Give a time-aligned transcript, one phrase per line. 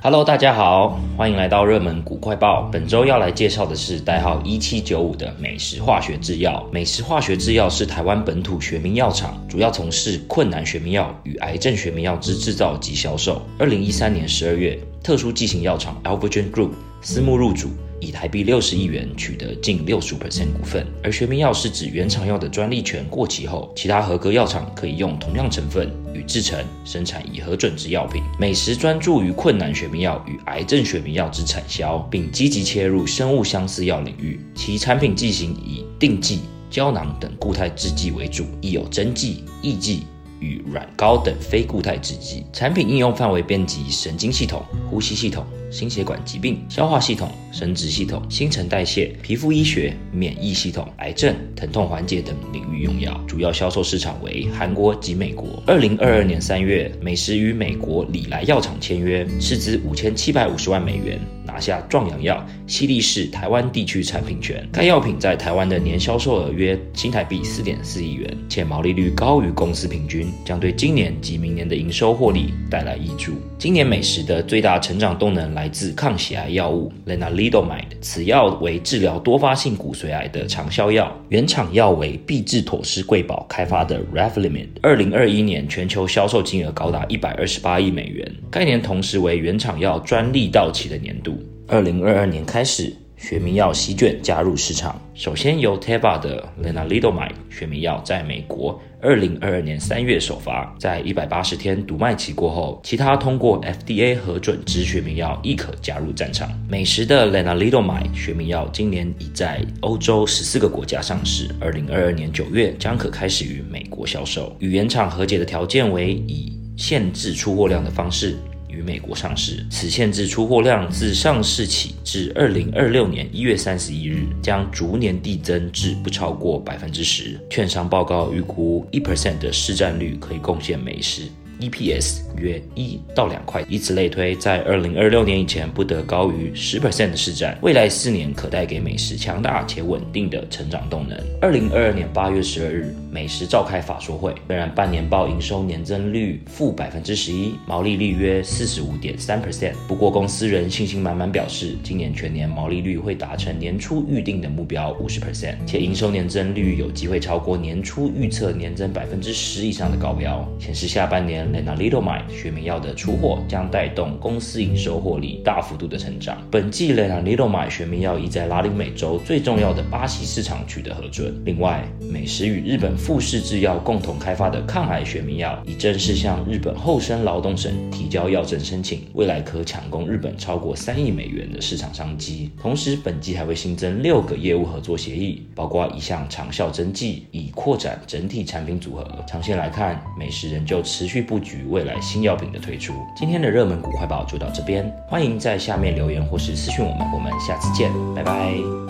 [0.00, 2.62] Hello，大家好，欢迎来到热门股快报。
[2.70, 6.64] 本周要来介绍的是代号一七九五的美食化学制药。
[6.70, 13.42] 美食化学制药是台湾本土学名药厂，主要从事困难学名药与癌症学名药之制造及销售。
[13.58, 16.70] 二零一三年十二月，特殊剂型药厂 Alvogen Group
[17.02, 17.68] 私募入主。
[18.00, 28.22] 以台币六十亿元取得近六十五 percent 股份，而学名药是指原厂药的专利权过期后，其他合格药厂可以用同样成分与制成生产已核准之药品。
[28.38, 34.40] 美时专注于困难学名药与癌症学名药之产销，并积极切入生物相似药领域。
[34.54, 36.40] 其产品剂型以錠剂、
[36.70, 40.04] 胶囊等固态制剂为主，亦有针剂、液剂
[40.40, 42.44] 与软膏等非固态制剂。
[42.52, 45.44] 产品应用范围遍及神经系统、呼吸系统。
[45.70, 55.62] 心血管疾病、消化系统、生殖系统、新陈代谢、皮肤医学、免疫系统、癌症、疼痛缓解等领域用药，主要销售市场为韩国及美国。
[55.66, 64.66] 二零二二年三月，美时与美国礼来药厂签约，斥资五千七百五十万美元，拿下壮阳药犀利士台湾地区产品权。
[64.72, 73.32] 该药品在台湾的年销售额约新台币四点四亿元，且毛利率高于公司平均，将对今年及明年的营收获利带来挹注。
[73.58, 75.57] 今年美时的最大成长动能。
[75.58, 84.68] 来自抗血癌药物 Lenalidomide，此药为治疗多发性骨髓癌的长效药，原厂药为必治妥斯贵宝开发的 Revlimid。
[84.80, 91.36] 二零二一年全球销售金额高达一百二十八亿美元，该年同时为原厂药专利到期的年度。
[91.66, 92.94] 二零二二年开始。
[93.18, 106.48] 学名药席卷加入市场，首先由 Teva 的 Lenalidomide 学名药在美国二零二二年三月首发，在一百八十天读卖期过后，其他通过 FDA 核准之学名药亦可加入战场。
[106.70, 114.56] 美时的 Lenalidomide 学名药今年已在欧洲十四个国家上市，二零二二年九月将可开始于美国销售。
[114.60, 118.36] 与原厂和解的条件为以限制出货量的方式。
[118.78, 127.38] 于美国上市，此限制出货量自上市起至二零二六年一月三十一日，将逐年递增至不超过百分之十。
[127.50, 131.22] 券商报告预估一 percent 的市占率可以贡献美时。
[131.60, 141.18] EPS 约一到两块，以此类推，在二零二六年以前不得高于十 percent 的市占，未来四年可带给美食强大且稳定的成长动能。
[141.40, 161.47] 二零二二年八月十二日，美食召开法说会，虽然半年报营收年增率负百分之十一，毛利率约四十五点三 percent，不过公司仍信心满满表示，今年全年毛利率会达成年初预定的目标五十 percent，且营收年增率有机会超过年初预测年增百分之十以上的高标，显示下半年。
[161.52, 166.38] Lenalidomide 学名药的出货将带动公司营收获利大幅度的成长。
[166.50, 171.34] 本季 Lenalidomide 学名药已在拉丁美洲最重要的巴西市场取得核准。
[171.44, 171.82] 另外，
[172.12, 182.50] 美时与日本富士制药共同开发的抗癌学名药已正式向日本厚生劳动省提交药证申请，未来可抢攻日本超过三亿美元的市场商机。
[182.60, 189.06] 同时，本季还会新增六个业务合作协议，包括一项长效针剂，以扩展整体产品组合。
[189.26, 191.37] 长线来看，美时仍旧持续不。
[191.38, 192.92] 布局未来新药品的推出。
[193.14, 198.87] 今天的热门股快报就到这边，欢迎在下面留言或是私讯我们，我们下次见，拜拜。